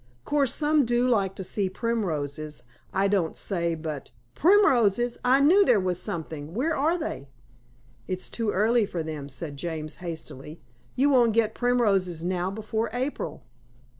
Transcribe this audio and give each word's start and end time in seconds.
"Course, 0.25 0.55
some 0.55 0.83
do 0.83 1.07
like 1.07 1.35
to 1.35 1.43
see 1.43 1.69
primroses, 1.69 2.63
I 2.91 3.07
don't 3.07 3.37
say. 3.37 3.75
But" 3.75 4.09
"Primroses 4.33 5.19
I 5.23 5.41
knew 5.41 5.63
there 5.63 5.79
was 5.79 6.01
something. 6.01 6.55
Where 6.55 6.75
are 6.75 6.97
they?" 6.97 7.29
"It's 8.07 8.27
too 8.27 8.49
early 8.49 8.87
for 8.87 9.03
them," 9.03 9.29
said 9.29 9.57
James 9.57 9.97
hastily. 10.01 10.59
"You 10.95 11.11
won't 11.11 11.33
get 11.35 11.53
primroses 11.53 12.23
now 12.23 12.49
before 12.49 12.89
April." 12.93 13.43